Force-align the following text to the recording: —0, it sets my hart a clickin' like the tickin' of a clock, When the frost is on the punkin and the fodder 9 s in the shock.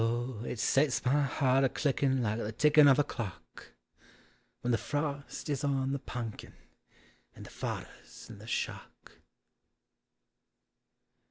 —0, 0.01 0.45
it 0.47 0.57
sets 0.59 1.05
my 1.05 1.21
hart 1.21 1.63
a 1.63 1.69
clickin' 1.69 2.23
like 2.23 2.39
the 2.39 2.51
tickin' 2.51 2.87
of 2.87 2.97
a 2.97 3.03
clock, 3.03 3.75
When 4.61 4.71
the 4.71 4.79
frost 4.79 5.47
is 5.47 5.63
on 5.63 5.91
the 5.91 5.99
punkin 5.99 6.53
and 7.35 7.45
the 7.45 7.51
fodder 7.51 7.85
9 7.97 8.01
s 8.03 8.27
in 8.27 8.39
the 8.39 8.47
shock. 8.47 9.19